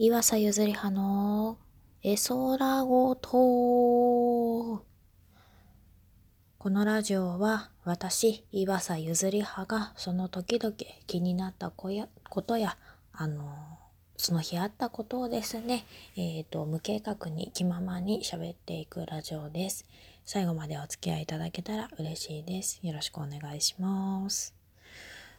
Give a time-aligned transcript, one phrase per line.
[0.00, 1.58] 岩佐ゆずりはの
[2.04, 3.30] 絵空ごと。
[6.56, 10.72] このラジオは私、岩佐ゆずりはがその時々
[11.08, 11.90] 気になったこ
[12.42, 12.76] とや、
[13.12, 13.52] あの、
[14.16, 15.84] その日あったことをですね、
[16.16, 19.84] えっ、ー、と、無計画に気ままに喋っていくラジオです。
[20.24, 22.78] 最後までお付き合いいただけたら嬉しいです。
[22.84, 24.54] よろしくお願いします。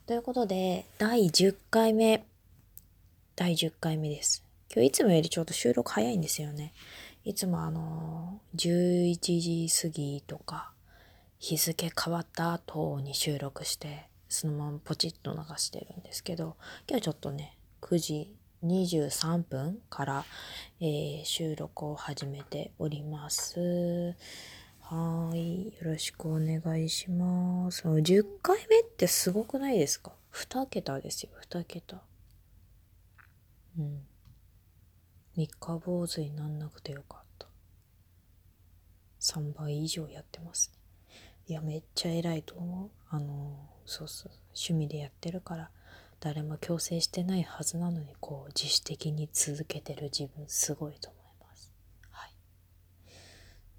[0.05, 2.25] ということで、第10回目、
[3.37, 4.48] 第10回目です。
[4.71, 6.73] 今日いつもよりちょっと収録早いんですよね。
[7.23, 10.73] いつもあの、11時過ぎとか、
[11.39, 16.55] 日付変わった後に収録して、そのままポチッと流してるんですけど、
[16.87, 20.25] 今日ちょっとね、9時23分から、
[20.79, 24.15] えー、収録を始めております。
[24.81, 25.65] はい。
[25.65, 27.87] よろしくお願いします。
[27.87, 32.03] 10回目ってすごくないですか ?2 桁ですよ、2桁。
[33.80, 34.08] うん。
[35.39, 37.48] 三日坊主になんなくてよかった。
[39.22, 41.16] 3倍以上やってますね。
[41.48, 42.90] いや、めっちゃ偉いと思う。
[43.09, 45.70] あの、そうそう、趣味でやってるから、
[46.20, 51.72] 誰も強制してないはずなのに、こう、自主的に続けてる自分、すごいと思います。
[52.09, 52.34] はい。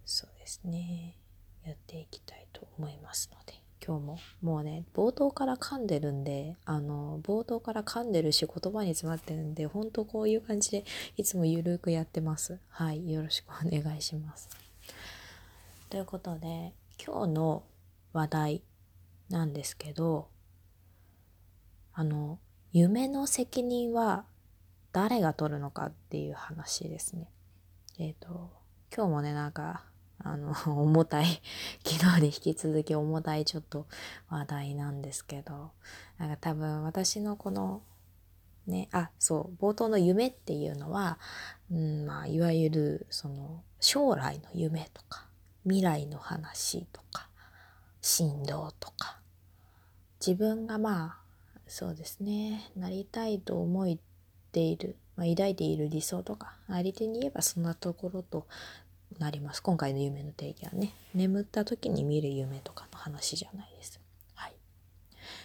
[0.06, 1.18] そうですね。
[1.66, 3.59] やっていきたいと思いますので。
[3.84, 4.18] 今日も。
[4.42, 10.84] もうね冒頭から噛んでるんであの冒頭から噛んでるし言葉に詰まってるんで本当こういう感じで
[11.16, 12.58] いつもゆるくやってます。
[12.68, 14.48] はいよろしくお願いします。
[15.88, 16.72] ということで
[17.04, 17.62] 今日の
[18.12, 18.62] 話題
[19.30, 20.28] なんですけど
[21.92, 22.38] あの
[22.72, 24.24] 夢の責任は
[24.92, 27.30] 誰が取るのかっていう話ですね。
[27.98, 28.50] えっ、ー、と
[28.94, 29.84] 今日もねなんか
[30.22, 31.40] あの、重たい、
[31.84, 33.86] 昨日で引き続き重たいちょっと
[34.28, 35.70] 話題なんですけど、
[36.18, 37.82] なんか多分私のこの、
[38.66, 41.18] ね、あ、そう、冒頭の夢っていうのは、
[41.70, 45.26] うん、まあ、いわゆる、その、将来の夢とか、
[45.64, 47.28] 未来の話とか、
[48.02, 49.20] 振動とか、
[50.24, 51.20] 自分がまあ、
[51.66, 53.96] そうですね、なりたいと思っ
[54.52, 58.46] ている、まあ、抱いている理想とか、あり手に言えばそんなところと
[59.18, 59.62] なります。
[59.62, 64.00] 今回の夢の定義はね、眠った時に見る夢とかの話じゃないです。
[64.34, 64.54] はい。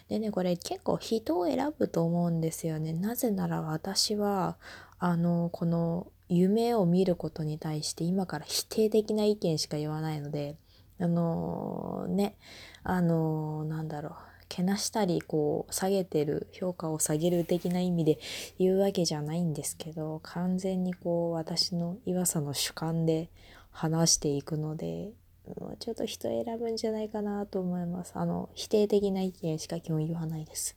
[0.10, 2.94] でね、これ結構人を選ぶと思うんですよね。
[2.94, 4.58] なぜなら私は、
[5.00, 10.58] あの、この夢を見ることに対して今から否定的な意見しか言わないので、
[11.00, 12.36] あのね、
[12.84, 14.14] あのなんだろう。
[14.50, 18.20] けなしたりこう下げてる評価を下げる的な意味で
[18.60, 23.30] 言うわけじゃないんですけど完全にこう私の岩佐の主観で
[23.72, 25.12] 話していくので
[25.48, 28.14] もう、ちょっと人選ぶんじゃないかなと思います。
[28.16, 30.76] あの、否定的な意見しか基本言わないです。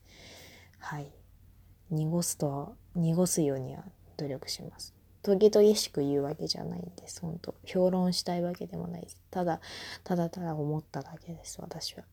[0.79, 1.11] はい。
[1.91, 3.85] 濁すと、濁すようには
[4.19, 4.95] 努力します。
[5.23, 7.21] 時々しく言うわけじゃないんです。
[7.21, 9.21] 本当評論したいわけでもないです。
[9.31, 9.61] ただ、
[10.05, 12.05] ただただ思っただけです、私は。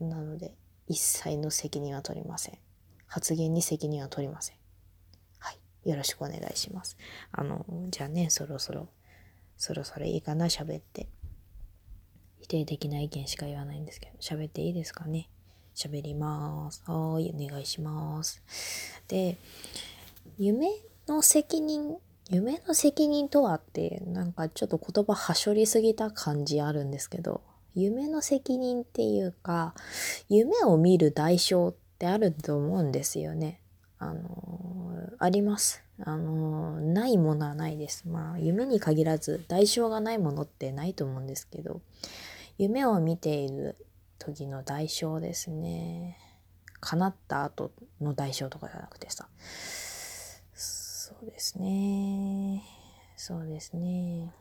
[0.00, 0.54] なので、
[0.92, 2.58] 一切の責任は取りません。
[3.06, 4.56] 発言に責任は取りません。
[5.38, 5.88] はい。
[5.88, 6.98] よろしくお願いします。
[7.30, 8.88] あの、じゃあね、そろそろ
[9.56, 11.08] そろそろいいかな、喋って。
[12.42, 15.30] 否定的な意見しか言わないんですけど、喋っていいですかね？
[15.74, 16.82] 喋ります。
[16.84, 18.42] はい、お願いします。
[19.08, 19.38] で、
[20.36, 20.68] 夢
[21.08, 21.96] の責任、
[22.28, 27.40] 夢の責任とはって、なんかちょっと言葉はしょりすぎた感じあるんですけど、
[27.74, 29.74] 夢の責任っていうか、
[30.28, 33.60] 夢を見る代償ってあると思うんですよね。
[33.98, 35.82] あのー、あります。
[36.04, 38.08] あのー、ないものはないです。
[38.08, 41.80] まあ、夢に限らず、代償がないものってないと思うんですけど、
[42.58, 43.76] 夢を見ている
[44.18, 46.18] 時の代償ですね。
[46.80, 49.28] 叶った後の代償とかじゃなくてさ。
[50.54, 52.64] そうですね。
[53.16, 54.32] そうですね。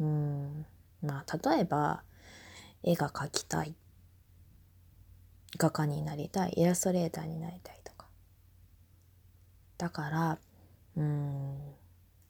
[0.00, 0.66] うん。
[1.02, 2.02] まあ、例えば、
[2.82, 3.74] 絵が描きたい。
[5.58, 6.54] 画家になりたい。
[6.56, 8.06] イラストレーターになりたいとか。
[9.78, 10.38] だから
[10.96, 11.58] うん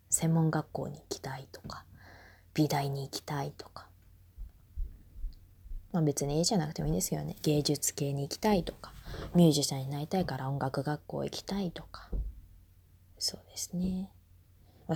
[0.08, 1.84] 専門学校に行きたいとか。
[2.52, 3.86] 美大に行きたいとか。
[5.92, 7.36] まあ別に絵じゃなくてもいいんですよね。
[7.42, 8.92] 芸術系に行きたいとか。
[9.34, 12.08] ミュージシャンになりたいから音楽学校行きたいとか。
[13.18, 14.10] そうですね。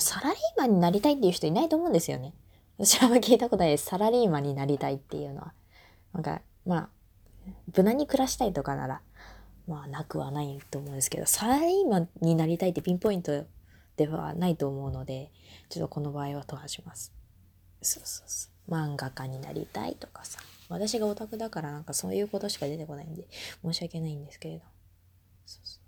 [0.00, 2.34] サラリーマンになりたいっていう人いないと思うんですよね。
[2.78, 5.52] 私は聞いたことないですサラリーマンになりたいっていうのは
[6.12, 6.88] なんかまあ
[7.76, 9.00] 無難に暮らしたいとかなら
[9.66, 13.46] まあなくはないと思うんですけど、サラリーマンになりたいってピンポイント
[13.96, 15.30] ではないと思うので、
[15.68, 17.12] ちょっとこの場合は飛ばします。
[17.80, 18.70] そうそうそう。
[18.70, 20.40] 漫画家になりたいとかさ。
[20.68, 23.26] 私がオタクだからなんかそういうことしか出てこないんで、
[23.62, 24.64] 申し訳ないんですけれど。
[25.46, 25.80] そうそう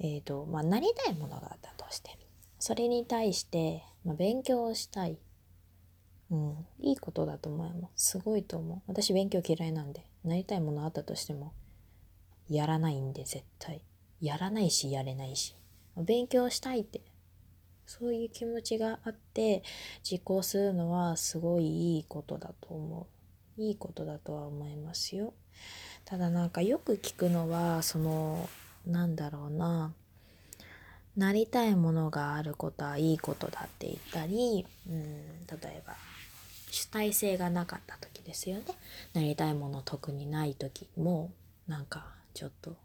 [0.00, 2.18] えーとまあ、なりたいものがあったとして
[2.58, 5.18] それに対して、まあ、勉強をしたい、
[6.32, 8.82] うん、いいことだと思いますすごいと思う。
[8.86, 10.06] 私勉強嫌いなんで。
[10.24, 11.52] なりたいものあったとしても
[12.48, 13.82] やらないんで絶対。
[14.20, 15.54] やらないしやれないし。
[15.96, 17.02] 勉強したいって。
[17.84, 19.62] そういう気持ちがあって
[20.02, 23.06] 実行するのはすごいいいことだと思
[23.58, 23.60] う。
[23.60, 25.34] いいことだとは思いますよ。
[26.06, 28.48] ただなんかよく聞くのはその
[28.86, 29.92] なんだろうな。
[31.16, 35.02] なりたいものがあることはいいことだって言ったり、うん、
[35.46, 35.94] 例えば
[36.70, 38.64] 主体性がなかった時ですよね
[39.12, 41.30] なりたいもの特にない時も
[41.68, 42.76] なんかちょっと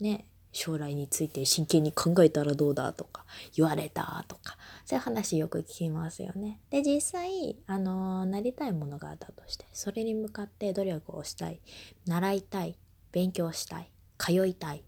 [0.00, 3.24] ね将来について真剣に考えたらどうだとか
[3.56, 6.60] 言われたとかそういう話よく聞きますよね。
[6.70, 11.60] で実際あのなりたいものがあったとしてそれに向かって努力をしたい
[12.06, 12.78] 習いたい
[13.10, 14.84] 勉強したい通いたい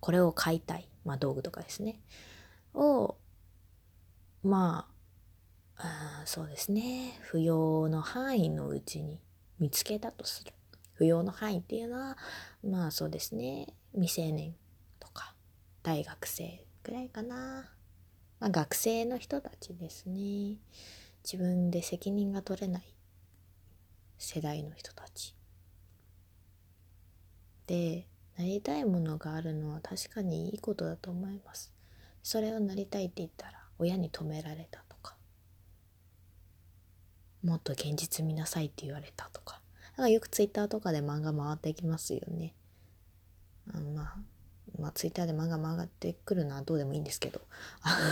[0.00, 2.00] これを買いたい、まあ、道具とかですね。
[2.74, 3.16] を
[4.42, 4.88] ま
[5.78, 7.18] あそうですね。
[7.22, 9.20] 不要の範囲のうちに
[9.58, 10.52] 見つけたとする。
[10.94, 12.18] 不要の範囲っていうのは
[12.64, 13.68] まあそうですね。
[13.92, 14.54] 未成年
[14.98, 15.34] とか
[15.82, 17.70] 大学生ぐらいかな、
[18.40, 20.56] まあ、学生の人たちですね。
[21.24, 22.94] 自分で責任が取れない
[24.18, 25.34] 世代の人たち。
[27.66, 28.06] で
[28.38, 31.72] なりたいものがあるのは確かにいいことだと思います。
[32.22, 35.16] それをなりたいって言ったら親に止められたとか。
[37.42, 39.60] もっと現実見なさいって言われたとか。
[39.92, 42.54] だからよくツイッターとかで漫画回ってきますよね。
[43.72, 44.16] あまあ
[44.78, 47.40] まあ、ツイッターで漫画曲がってくるのはどうでもいいんですけど。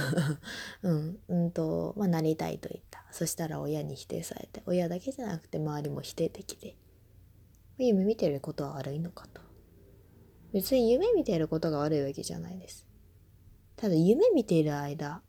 [0.82, 3.04] うん、うんと、まあ、なりたいと言った。
[3.10, 6.74] そしたら親に否定されて、親だけじゃなくて周りも否定的で、
[7.78, 9.43] 夢見てることは悪いのかと。
[10.54, 12.86] 別に夢見てることが悪いわけじゃないです。
[13.76, 15.20] ただ夢見ている間、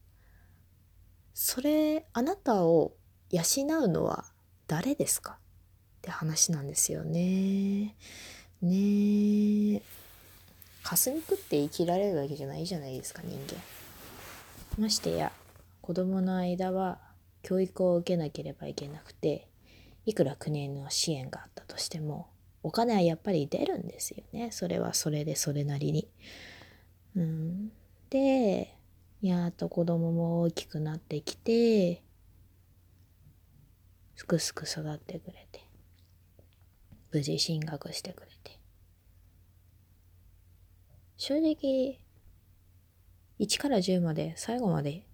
[1.33, 2.93] それ、あなたを
[3.31, 3.41] 養
[3.83, 4.23] うのは
[4.67, 5.33] 誰ですか？
[5.33, 5.37] っ
[6.01, 7.95] て話なんですよね。
[8.61, 9.81] ねえ。
[10.83, 13.59] 霞食って生きられるわけじゃないじゃないですか人間
[14.77, 15.31] ましてや
[15.81, 16.99] 子供の間は
[17.41, 19.49] 教育を受けなければいけなくて
[20.05, 22.27] いくら国の支援があったとしても
[22.65, 24.49] お金はやっぱり出るんですよね。
[24.49, 26.09] それはそれでそれなりに。
[27.15, 27.71] うん、
[28.09, 28.75] で
[29.21, 32.01] やっと子供も大きくなってきて
[34.15, 35.61] すくすく育ってくれて
[37.11, 38.59] 無事進学してくれて。
[41.17, 41.99] 正直、
[43.39, 45.05] 1から10まで最後まで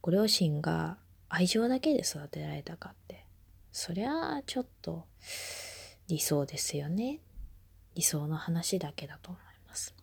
[0.00, 0.98] ご両親が
[1.28, 3.26] 愛情だけで育てられたかって、
[3.72, 5.06] そりゃあちょっと
[6.10, 7.20] 理想ですよね。
[7.94, 9.94] 理想の話だけだと思います。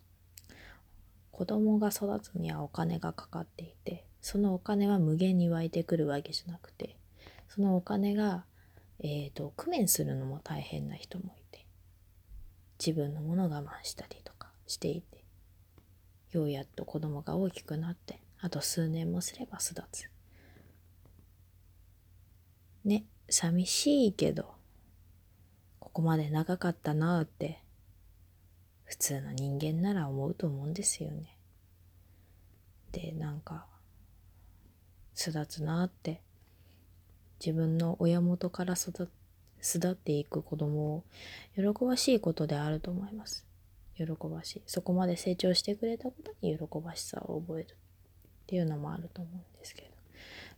[1.31, 6.97] 子供が育つにはお金がかかっていて、そのお金は無限に湧いてくるわけじゃなくて、
[7.49, 8.45] そのお金が、
[8.99, 11.65] えっ、ー、と、工面するのも大変な人もいて、
[12.79, 15.23] 自分のもの我慢したりとかしていて
[16.31, 20.09] ようやっと子供が大きくなってあと数年もすれば巣立つ
[22.85, 24.56] ね寂しいけど
[25.97, 27.59] ここまで長かったなあって
[28.83, 31.35] 普通の人間なら思うと思うんですよね
[32.91, 33.65] でなんか
[35.15, 36.21] 巣立つなって
[37.43, 39.07] 自分の親元から育っ
[39.59, 41.03] 巣立っていく子供を
[41.55, 43.47] 喜ばしいことであると思います。
[43.95, 44.61] 喜ばしい。
[44.67, 47.75] そこまで成長してくれたことに喜ばしさを覚えるっ
[48.45, 49.87] ていうのもあると思うんですけど。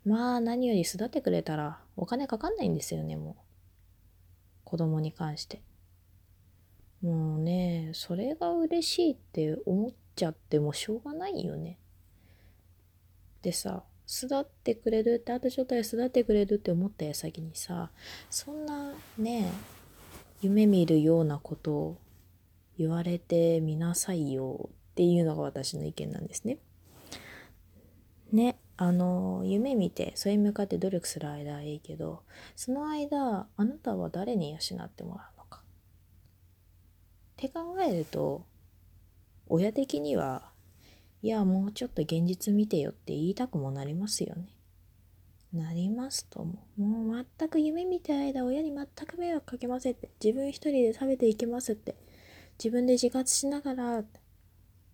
[0.03, 3.48] まあ何より巣立ってくれたらお金かかんないんですよね、もう。
[4.69, 5.61] 子供に関して。
[7.01, 11.79] もうね、それが嬉しいって思っちゃってもしょうがないよね。
[13.41, 17.91] でさ、巣立ってくれるってあとちょっとで巣立ってくれるって思った矢先にさ
[18.31, 19.51] そんなね
[20.41, 21.97] 夢見るようなことを
[22.79, 26.57] 言われてみなさいよっていうのが私の意見なんですね。
[28.31, 32.23] ねあの夢見てそれに向かって努力する間はいいけど
[32.55, 35.59] その間あなたは誰に養ってもらうのか？
[35.59, 35.61] っ
[37.37, 38.45] て考えると
[39.47, 40.49] 親的には
[41.21, 44.47] いや、もうちょっと現実見てよって言いたくもなりますよね。
[45.51, 46.65] なりますとも。
[46.77, 50.11] もう全く夢見てる間、親に全く迷惑かけませんって。
[50.23, 51.97] 自分一人で食べていきますって。
[52.57, 54.03] 自分で自活しながら、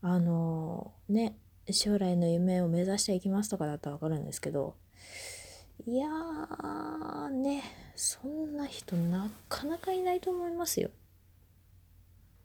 [0.01, 1.37] あのー、ね、
[1.71, 4.75] 将来の夢を目指していきますとかだったらわかるんですけど、
[5.87, 7.63] いやーね、
[7.95, 10.89] そんな人なかなかいないと思いますよ。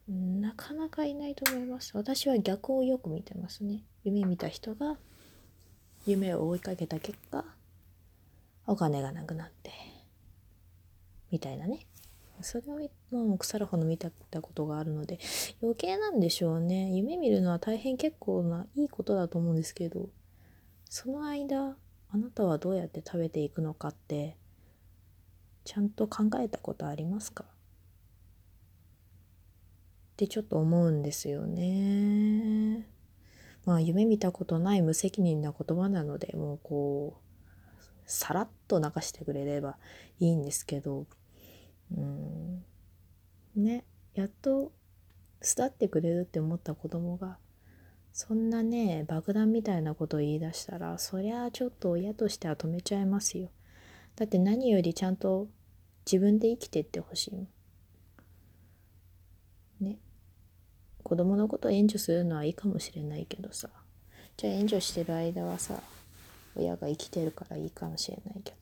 [0.09, 1.97] なかなかいないと思います。
[1.97, 3.85] 私は逆をよく見てますね。
[4.03, 4.97] 夢見た人が
[6.07, 7.45] 夢を追いかけた結果
[8.67, 9.71] お金がなくなって
[11.31, 11.87] みたいなね。
[12.43, 12.79] それを
[13.11, 15.19] もう腐るほど見たことがあるので
[15.63, 20.09] 余計なんでしょうね夢見るのは大変結構ないいことだと思うんですけど
[20.89, 21.77] その間
[22.13, 24.37] あなたはどうやって食べていくのかって
[25.65, 27.45] ちゃんと考えたことありますか？
[27.45, 27.47] っ
[30.17, 32.87] てちょっと思うんですよね。
[33.65, 37.23] まあ夢見たことない無責任な言葉なのでもうこう
[38.07, 39.77] さらっと流してくれれば
[40.19, 41.07] いいんですけど
[41.97, 42.65] うん。
[43.57, 44.73] ねやっと
[45.41, 47.39] 巣ってくれるって思った子供が
[48.13, 53.51] そんなね爆弾みたいなことを言い出したらそりゃあちょっと親としては止めちゃいますよ。
[54.17, 55.49] だって何よりちゃんと
[56.05, 57.49] 自分で生きてってほしいもん。
[59.81, 59.99] ね。
[61.03, 63.71] 子供のこと援助するのはいいかもしれないけどさ。
[64.37, 65.81] じゃあ援助してる間はさ
[66.57, 68.60] 親が生きてるからいいかもしれないけど。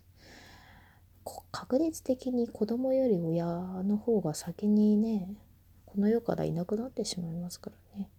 [1.51, 5.29] 確率的に子供より親の方が先にね
[5.87, 8.11] この世からいなくなってしまいますからね。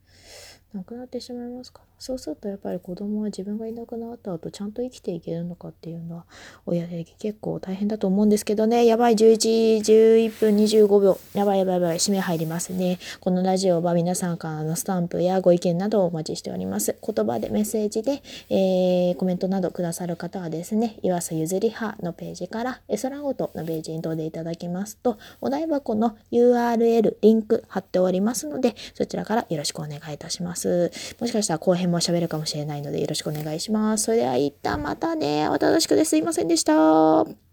[0.74, 6.26] なくなってしまいますからそうするとやっぱり子供は自分がいなくなった後ちゃんと生きていけるのかっていうのは
[6.66, 8.86] 親で結構大変だと思うんですけどね。
[8.86, 9.38] やばい11
[9.82, 11.20] 時、11分25秒。
[11.34, 13.00] やばいやばいやばい締め入りますね。
[13.20, 16.96] このラジオは皆さんからのスタンプやご意見などをお待ちしております。
[17.06, 30.92] 言葉でメッセージで、えー、コメントなどくださる方はですね岩佐ゆずりはのページからエソラごとのページに飛んでいただきますとお台箱の URL リンク貼っておりますのでそちらからよろしくお願いいたします。
[31.20, 34.06] もしかしたら後編も喋るかもしれないのでよろしくお願いします。
[34.06, 35.48] それでは一旦またね。
[35.50, 37.49] お楽しくですいませんでした。